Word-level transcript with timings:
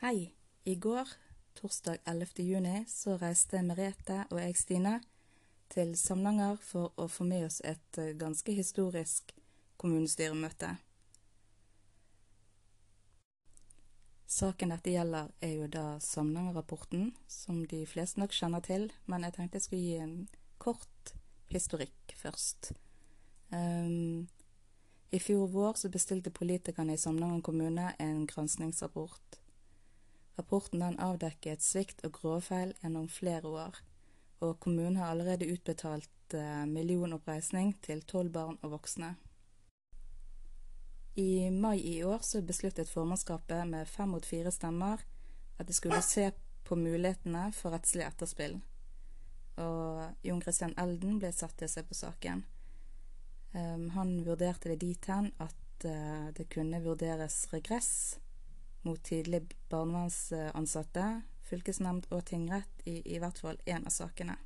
Hei. 0.00 0.34
I 0.64 0.74
går, 0.74 1.08
torsdag 1.54 1.96
11. 2.04 2.42
juni, 2.44 2.84
så 2.88 3.14
reiste 3.16 3.62
Merete 3.64 4.26
og 4.28 4.36
jeg, 4.42 4.56
Stine, 4.60 4.98
til 5.72 5.94
Samnanger 5.96 6.58
for 6.60 6.92
å 7.00 7.06
få 7.08 7.24
med 7.24 7.46
oss 7.46 7.62
et 7.64 7.96
eh, 8.02 8.10
ganske 8.20 8.52
historisk 8.52 9.32
kommunestyremøte. 9.80 10.74
Saken 14.28 14.74
dette 14.74 14.92
gjelder, 14.92 15.32
er 15.40 15.54
jo 15.62 15.70
da 15.78 15.86
Samnanger-rapporten, 16.04 17.14
som 17.24 17.64
de 17.64 17.80
fleste 17.88 18.20
nok 18.20 18.36
kjenner 18.36 18.66
til, 18.68 18.90
men 19.08 19.24
jeg 19.24 19.38
tenkte 19.38 19.62
jeg 19.62 19.66
skulle 19.70 19.82
gi 19.86 19.96
en 20.04 20.14
kort 20.60 21.14
historikk 21.48 22.12
først. 22.20 22.74
Um, 23.48 24.28
I 25.08 25.24
fjor 25.24 25.48
vår 25.56 25.80
så 25.80 25.88
bestilte 25.88 26.36
politikerne 26.36 27.00
i 27.00 27.00
Samnanger 27.00 27.40
kommune 27.48 27.94
en 27.96 28.24
granskningsrapport. 28.28 29.40
Rapporten 30.36 30.82
den 30.84 30.98
avdekket 31.00 31.64
svikt 31.64 32.02
og 32.04 32.12
gråfeil 32.18 32.74
gjennom 32.82 33.08
flere 33.08 33.48
år, 33.48 33.78
og 34.44 34.58
kommunen 34.60 34.98
har 35.00 35.14
allerede 35.14 35.48
utbetalt 35.48 36.36
eh, 36.36 36.64
millionoppreisning 36.68 37.72
til 37.84 38.02
tolv 38.04 38.34
barn 38.34 38.58
og 38.60 38.74
voksne. 38.76 39.14
I 41.16 41.48
mai 41.48 41.80
i 41.80 42.02
år 42.04 42.20
så 42.20 42.42
besluttet 42.44 42.92
formannskapet 42.92 43.64
med 43.68 43.88
fem 43.88 44.12
mot 44.12 44.26
fire 44.26 44.52
stemmer 44.52 45.00
at 45.56 45.68
de 45.68 45.72
skulle 45.72 46.02
se 46.04 46.28
på 46.68 46.76
mulighetene 46.76 47.46
for 47.56 47.72
rettslig 47.72 48.04
etterspill. 48.04 48.58
Og 49.56 50.26
Jon 50.26 50.42
Christian 50.44 50.76
Elden 50.76 51.16
ble 51.22 51.30
satt 51.32 51.56
til 51.56 51.70
å 51.70 51.72
se 51.72 51.86
på 51.88 51.96
saken. 51.96 52.44
Um, 53.56 53.88
han 53.96 54.18
vurderte 54.26 54.74
det 54.74 54.82
dit 54.82 55.08
hen 55.08 55.30
at 55.40 55.86
uh, 55.88 56.28
det 56.36 56.50
kunne 56.52 56.82
vurderes 56.84 57.46
regress 57.54 58.18
mot 58.86 59.02
tidlig 59.04 59.42
barnevernsansatte, 59.70 61.06
fylkesnemnd 61.46 62.08
og 62.14 62.24
tingrett 62.26 62.86
i, 62.86 63.00
i 63.02 63.18
hvert 63.22 63.38
fall 63.42 63.58
én 63.66 63.86
av 63.86 63.94
sakene. 63.94 64.38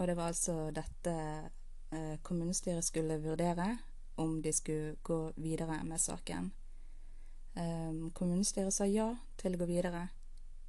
Og 0.00 0.08
det 0.08 0.16
var 0.16 0.32
altså 0.32 0.70
dette 0.72 1.14
uh, 1.92 2.16
kommunestyret 2.24 2.84
skulle 2.84 3.20
vurdere 3.20 3.74
om 4.20 4.40
de 4.42 4.52
skulle 4.52 4.96
gå 5.02 5.32
videre 5.36 5.82
med 5.84 6.00
saken. 6.00 6.50
Um, 7.54 8.10
kommunestyret 8.10 8.72
sa 8.72 8.86
ja 8.88 9.10
til 9.40 9.56
å 9.56 9.60
gå 9.60 9.68
videre, 9.68 10.08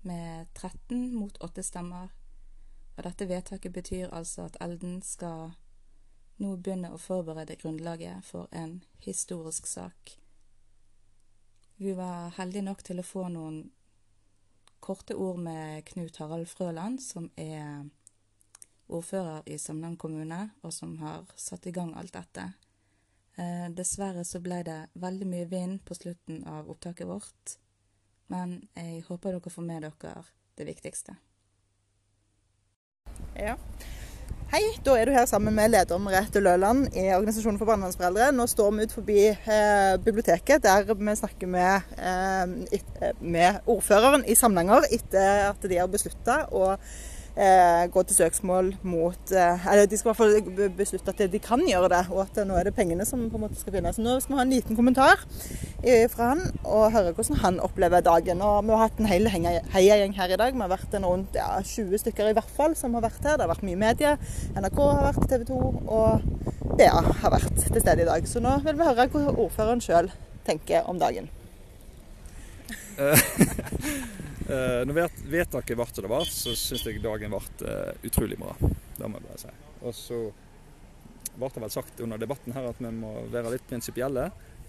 med 0.01 0.47
13 0.57 1.13
mot 1.13 1.35
8 1.45 1.63
stemmer. 1.63 2.09
Og 2.97 3.03
dette 3.05 3.27
vedtaket 3.29 3.73
betyr 3.73 4.09
altså 4.11 4.47
at 4.49 4.57
Elden 4.61 5.01
skal 5.05 5.53
nå 6.41 6.55
begynne 6.57 6.89
å 6.91 6.99
forberede 6.99 7.59
grunnlaget 7.61 8.25
for 8.25 8.49
en 8.51 8.81
historisk 9.05 9.69
sak. 9.69 10.17
Vi 11.81 11.93
var 11.93 12.29
heldige 12.37 12.61
nok 12.61 12.83
til 12.85 12.99
å 13.01 13.03
få 13.05 13.23
noen 13.33 13.63
korte 14.85 15.15
ord 15.17 15.39
med 15.41 15.81
Knut 15.87 16.19
Harald 16.21 16.45
Frøland, 16.45 16.99
som 17.01 17.25
er 17.41 17.87
ordfører 18.85 19.47
i 19.49 19.57
Samland 19.57 19.97
kommune, 19.97 20.43
og 20.61 20.75
som 20.75 20.93
har 21.01 21.25
satt 21.33 21.65
i 21.65 21.73
gang 21.73 21.95
alt 21.97 22.13
dette. 22.13 22.43
Eh, 23.33 23.65
dessverre 23.73 24.21
så 24.29 24.43
ble 24.45 24.59
det 24.67 24.77
veldig 24.93 25.29
mye 25.31 25.47
vind 25.49 25.81
på 25.87 25.97
slutten 25.97 26.43
av 26.45 26.69
opptaket 26.69 27.09
vårt, 27.09 27.55
men 28.29 28.59
jeg 28.77 29.01
håper 29.09 29.39
dere 29.39 29.55
får 29.55 29.69
med 29.71 29.89
dere 29.89 30.13
det 30.61 30.69
viktigste. 30.69 31.17
Ja. 33.33 33.57
Hei, 34.51 34.65
da 34.83 34.97
er 34.99 35.07
du 35.07 35.13
her 35.15 35.23
sammen 35.29 35.55
med 35.55 35.69
leder 35.71 35.99
Merete 36.03 36.41
Løland 36.43 36.89
i 36.91 37.05
Organisasjonen 37.15 37.55
for 37.55 37.69
barnevernsforeldre. 37.69 38.25
Nå 38.35 38.43
står 38.51 38.73
vi 38.75 38.83
ut 38.83 38.95
forbi 38.97 39.19
eh, 39.31 39.93
biblioteket 40.03 40.65
der 40.65 40.89
vi 40.91 41.13
snakker 41.15 41.47
med, 41.47 41.87
eh, 41.95 42.75
et, 42.75 42.99
med 43.23 43.61
ordføreren 43.71 44.25
i 44.27 44.35
Samnanger 44.35 44.89
etter 44.91 45.53
at 45.53 45.63
de 45.71 45.79
har 45.79 45.87
beslutta 45.87 46.41
å 46.51 46.65
eh, 46.73 46.99
gå 47.31 48.01
til 48.03 48.15
søksmål 48.17 48.73
mot 48.83 49.31
eh, 49.31 49.67
Eller 49.71 49.85
de 49.87 49.95
skal 49.97 50.09
i 50.09 50.11
hvert 50.11 50.19
fall 50.19 50.71
beslutte 50.75 51.13
at 51.13 51.31
de 51.31 51.39
kan 51.39 51.61
gjøre 51.63 51.87
det, 51.93 52.01
og 52.11 52.25
at 52.25 52.41
nå 52.47 52.57
er 52.59 52.67
det 52.67 52.75
pengene 52.75 53.05
som 53.07 53.23
på 53.31 53.39
en 53.39 53.45
måte 53.45 53.59
skal 53.59 53.77
finnes. 53.77 53.95
Så 53.95 54.03
nå 54.03 54.17
skal 54.19 54.33
vi 54.33 54.39
ha 54.39 54.45
en 54.45 54.51
liten 54.51 54.75
kommentar 54.75 55.23
fra 56.11 56.27
han 56.33 56.43
og 56.67 56.91
høre 56.93 57.13
hvordan 57.15 57.39
han 57.41 57.59
opplever 57.63 58.03
dagen. 58.05 58.43
Og 58.43 58.67
vi 58.67 58.75
har 58.75 58.83
hatt 58.83 58.99
en 58.99 59.09
hel 59.09 59.29
heiagjeng 59.31 60.13
her 60.17 60.35
i 60.35 60.39
dag. 60.43 60.53
Vi 60.53 60.63
har 60.63 60.73
vært 60.73 60.97
en 60.97 61.07
rundt 61.07 61.39
ja, 61.39 61.49
20 61.63 62.03
stykker 62.03 62.31
i 62.31 62.35
hvert 62.37 62.55
fall 62.57 62.75
som 62.77 62.95
har 62.97 63.07
vært 63.07 63.23
her. 63.23 63.39
Det 63.39 63.47
har 63.47 63.53
vært 63.53 63.67
mye 63.67 63.79
medie. 63.79 64.15
NRK 64.57 64.79
har 64.83 65.05
vært, 65.09 65.27
TV 65.31 65.47
2 65.49 65.59
og 65.97 66.75
BA 66.77 66.91
har 67.23 67.35
vært 67.37 67.53
til 67.63 67.79
stede 67.79 68.03
i 68.03 68.09
dag. 68.11 68.27
Så 68.27 68.43
nå 68.43 68.57
vil 68.65 68.75
vi 68.75 68.89
høre 68.89 69.07
hva 69.07 69.27
ordføreren 69.31 69.83
sjøl 69.83 70.11
tenker 70.47 70.89
om 70.91 70.99
dagen. 71.01 71.31
Uh, 74.51 74.81
når 74.83 75.11
vedtaket 75.31 75.77
ble 75.79 75.87
som 75.87 76.03
det 76.03 76.11
ble, 76.11 76.21
så 76.27 76.53
syns 76.59 76.85
jeg 76.87 77.01
dagen 77.03 77.31
ble 77.31 77.67
uh, 77.67 77.91
utrolig 78.07 78.37
bra. 78.39 78.55
Det 78.97 79.07
må 79.07 79.19
jeg 79.19 79.27
bare 79.27 79.41
si. 79.45 79.51
Og 79.81 79.95
så 79.95 80.17
ble 81.31 81.49
det 81.55 81.63
vel 81.63 81.73
sagt 81.73 82.01
under 82.03 82.19
debatten 82.19 82.55
her 82.55 82.67
at 82.67 82.81
vi 82.81 82.91
må 82.95 83.13
være 83.31 83.53
litt 83.53 83.67
prinsipielle. 83.69 84.25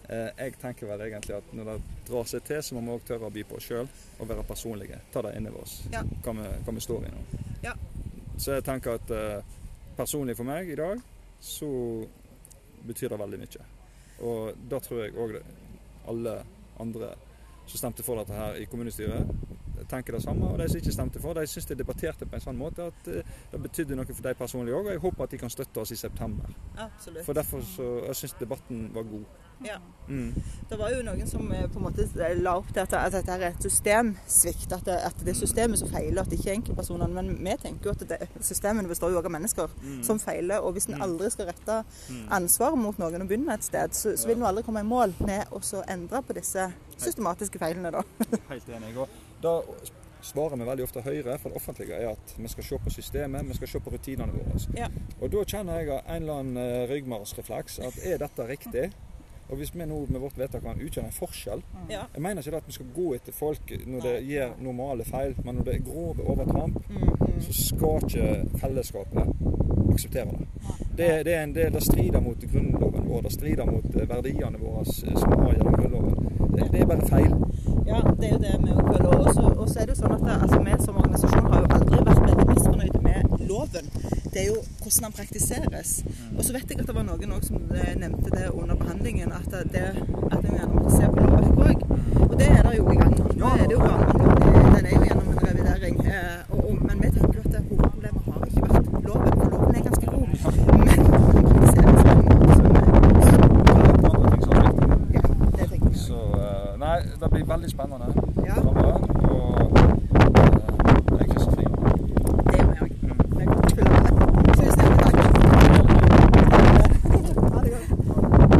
Uh, 0.06 0.28
jeg 0.38 0.54
tenker 0.62 0.90
vel 0.90 1.02
egentlig 1.08 1.34
at 1.40 1.50
når 1.56 1.72
det 1.72 1.76
drar 2.06 2.30
seg 2.30 2.46
til, 2.46 2.62
så 2.62 2.76
må 2.76 2.84
vi 2.84 2.94
òg 2.94 3.08
tørre 3.08 3.30
å 3.30 3.34
by 3.34 3.44
på 3.48 3.58
oss 3.58 3.68
sjøl 3.72 3.90
og 3.90 4.30
være 4.30 4.46
personlige. 4.46 5.00
Ta 5.14 5.24
det 5.26 5.34
inni 5.40 5.54
oss, 5.64 5.80
ja. 5.90 6.04
hva, 6.22 6.36
vi, 6.38 6.46
hva, 6.62 6.76
vi, 6.78 6.86
står 6.86 7.08
i 7.08 7.12
nå. 7.16 7.42
Ja. 7.66 7.74
Så 8.38 8.56
jeg 8.56 8.66
tenker 8.66 9.00
at 9.00 9.10
personlig 9.98 10.38
for 10.38 10.48
meg 10.48 10.70
i 10.72 10.78
dag, 10.78 11.02
så 11.42 11.68
betyr 12.86 13.12
det 13.12 13.18
veldig 13.20 13.42
mye. 13.42 13.66
Og 14.22 14.64
da 14.70 14.78
tror 14.82 15.02
jeg 15.02 15.18
òg 15.18 15.36
alle 16.10 16.38
andre 16.82 17.12
som 17.66 17.78
stemte 17.78 18.04
for 18.06 18.18
dette 18.18 18.36
her 18.36 18.58
i 18.58 18.66
kommunestyret, 18.70 19.28
tenker 19.90 20.16
det 20.16 20.22
samme. 20.24 20.50
Og 20.52 20.58
de 20.60 20.68
som 20.68 20.80
ikke 20.80 20.94
stemte 20.94 21.22
for, 21.22 21.38
de 21.38 21.46
syns 21.50 21.68
de 21.70 21.78
debatterte 21.78 22.28
på 22.28 22.38
en 22.38 22.44
sånn 22.44 22.58
måte 22.58 22.88
at 22.92 23.08
uh, 23.12 23.36
det 23.52 23.62
betydde 23.66 23.98
noe 23.98 24.08
for 24.08 24.26
dem 24.26 24.38
personlig 24.38 24.74
òg. 24.76 24.86
Og 24.86 24.94
jeg 24.94 25.04
håper 25.06 25.26
at 25.26 25.34
de 25.34 25.40
kan 25.42 25.52
støtte 25.52 25.84
oss 25.84 25.94
i 25.94 26.00
september. 26.00 26.52
Absolutt. 26.76 27.24
For 27.26 27.38
derfor 27.38 27.64
så 27.66 27.88
jeg 28.08 28.20
syns 28.22 28.38
debatten 28.40 28.86
var 28.94 29.08
god. 29.08 29.40
Ja. 29.66 29.78
Mm. 30.08 30.32
Det 30.68 30.76
var 30.76 30.90
jo 30.90 31.02
noen 31.06 31.28
som 31.30 31.46
eh, 31.54 31.68
på 31.70 31.78
en 31.78 31.84
måte 31.86 32.06
la 32.40 32.56
opp 32.58 32.72
til 32.72 32.82
at, 32.82 32.94
at 32.98 33.14
dette 33.14 33.36
er 33.36 33.44
et 33.50 33.66
systemsvikt. 33.68 34.72
At 34.74 34.86
det, 34.88 34.96
at 35.10 35.22
det 35.22 35.34
er 35.34 35.38
systemet 35.38 35.80
som 35.80 35.92
feiler, 35.92 36.22
at 36.22 36.32
det 36.32 36.40
ikke 36.40 36.50
er 36.50 36.58
enkeltpersonene. 36.60 37.12
Men 37.14 37.36
vi 37.38 37.56
tenker 37.62 37.90
jo 37.90 37.94
at 37.96 38.06
det, 38.10 38.30
systemene 38.40 38.90
består 38.90 39.12
jo 39.12 39.20
også 39.20 39.30
av 39.30 39.36
mennesker 39.36 39.76
mm. 39.78 40.02
som 40.08 40.20
feiler. 40.22 40.64
Og 40.64 40.76
hvis 40.76 40.88
en 40.90 40.98
mm. 40.98 41.06
aldri 41.06 41.30
skal 41.34 41.50
rette 41.52 41.82
ansvaret 42.32 42.52
ansvar 42.52 42.76
mot 42.78 42.98
noen 43.00 43.24
og 43.24 43.30
begynne 43.30 43.54
et 43.56 43.64
sted, 43.64 43.96
så, 43.96 44.14
så 44.16 44.28
vil 44.28 44.38
en 44.40 44.46
aldri 44.50 44.64
komme 44.66 44.82
i 44.82 44.88
mål 44.88 45.14
med 45.24 45.50
å 45.52 45.82
endre 45.90 46.22
på 46.22 46.36
disse 46.36 46.68
systematiske 47.00 47.58
feilene, 47.58 47.92
da. 47.94 48.02
Helt 48.52 48.68
enig. 48.68 48.94
Og 48.96 49.08
da 49.42 49.60
svarer 50.22 50.56
vi 50.56 50.66
veldig 50.68 50.84
ofte 50.86 51.02
Høyre 51.02 51.38
for 51.42 51.50
det 51.50 51.58
offentlige 51.58 51.98
er 51.98 52.12
at 52.12 52.34
vi 52.36 52.50
skal 52.50 52.66
se 52.66 52.78
på 52.84 52.92
systemet, 52.94 53.48
vi 53.48 53.56
skal 53.58 53.72
se 53.72 53.80
på 53.82 53.94
rutinene 53.94 54.34
våre. 54.36 54.60
Ja. 54.78 54.90
Og 55.20 55.32
da 55.32 55.46
kjenner 55.54 55.80
jeg 55.80 55.96
en 55.98 56.20
eller 56.20 56.42
annen 56.42 56.60
eh, 56.62 56.84
ryggmargsrefleks 56.92 57.80
at 57.88 57.98
er 58.06 58.22
dette 58.22 58.46
riktig? 58.46 58.90
Og 59.52 59.58
hvis 59.60 59.74
vi 59.74 59.84
nå 59.84 59.98
med 60.08 60.20
vårt 60.20 60.38
vedtak 60.40 60.62
kan 60.64 60.80
utgjøre 60.80 61.10
en 61.10 61.12
forskjell 61.12 61.60
ja. 61.90 62.06
Jeg 62.14 62.22
mener 62.24 62.40
ikke 62.40 62.56
at 62.62 62.68
vi 62.70 62.72
skal 62.72 62.92
gå 62.96 63.08
etter 63.18 63.34
folk 63.36 63.72
når 63.84 64.06
det 64.06 64.14
gjør 64.24 64.54
normale 64.64 65.04
feil, 65.04 65.34
men 65.44 65.58
når 65.58 65.66
det 65.66 65.74
er 65.74 65.82
grove 65.84 66.24
overtramp, 66.24 66.78
mm, 66.88 67.02
mm. 67.20 67.40
så 67.44 67.56
skal 67.58 68.06
ikke 68.08 68.60
fellesskapet 68.62 69.34
akseptere 69.92 70.38
det. 70.38 70.46
Det, 70.96 71.10
det, 71.24 71.36
en, 71.36 71.54
det, 71.54 71.68
det 71.74 71.82
strider 71.84 72.20
mot 72.20 72.46
grunnloven 72.52 73.08
vår, 73.08 73.22
det 73.22 73.32
strider 73.32 73.68
mot 73.68 73.84
eh, 73.96 74.08
verdiene 74.08 74.58
våre 74.58 74.84
som 74.88 75.36
har 75.42 75.52
gjennom 75.52 75.76
Grunnloven. 75.76 76.32
Det, 76.56 76.68
det, 76.72 76.80
er 76.80 76.86
bare 76.86 77.06
feil. 77.08 77.32
Ja, 77.86 78.00
det 78.20 78.28
er 78.28 78.32
jo 78.32 78.40
det 78.46 78.56
med 78.60 78.72
OKL. 78.76 79.06
Og 79.58 79.68
så 79.68 79.80
er 79.80 79.86
det 79.86 79.94
jo 79.94 80.00
sånn 80.00 80.16
at 80.16 80.24
det, 80.26 80.36
altså, 80.46 80.60
vi 80.64 80.76
som 80.84 80.98
organisasjon 81.04 81.48
har 81.52 81.64
jo 81.64 81.70
aldri 81.76 82.02
vært 82.08 82.26
veldig 82.26 82.48
misfornøyde 82.52 83.00
med 83.04 83.48
loven. 83.52 83.92
Det 84.32 84.40
er 84.40 84.46
jo 84.46 84.54
hvordan 84.82 85.04
den 85.04 85.12
praktiseres. 85.12 86.04
Mm. 86.06 86.38
Og 86.38 86.44
så 86.44 86.52
vet 86.52 86.70
jeg 86.70 86.80
at 86.80 86.86
det 86.86 86.94
var 86.94 87.02
noen 87.02 87.32
også 87.32 87.48
som 87.48 87.56
nevnte 87.96 88.30
det 88.30 88.48
under 88.50 88.74
behandlingen, 88.74 89.32
at, 89.32 89.50
det, 89.74 89.82
at 90.32 90.44
en 90.44 90.54
gjerne 90.56 90.74
måtte 90.74 90.96
se 90.96 91.04
på 91.12 91.20
lovverket 91.20 91.56
òg. 91.66 91.78
Mm. 91.88 92.22
Og 92.30 92.38
det 92.40 92.48
er 92.50 92.62
det 92.62 92.76
jo 92.78 92.84
i 92.90 92.96
gang. 93.02 93.14
Nå 93.40 93.46
er 93.46 93.64
det 93.66 93.72
jo 93.76 93.78
barnevernsloven. 93.78 94.74
Den 94.76 94.86
er 94.86 94.92
jo 94.96 95.02
gjennom 95.08 95.28
en 95.28 95.38
revidering. 95.48 95.96
Eh, 96.06 96.38
og, 96.50 96.60
og, 96.70 96.74
men 96.88 96.96
vi 97.02 97.08
tenker 97.16 97.34
jo 97.38 97.42
at 97.44 97.52
hovedproblemet 97.70 98.22
har 98.26 98.40
ikke 98.48 98.62
vært 98.72 98.88
loven, 99.08 99.32
for 99.38 99.46
loven 99.52 99.74
er 99.74 99.82
ganske 99.90 100.06
god. 100.16 100.28
Men 100.28 100.92
Nei, 106.82 106.98
det 107.20 107.28
blir 107.30 107.44
veldig 107.46 107.70
spennende 107.70 108.06
ja. 108.16 108.21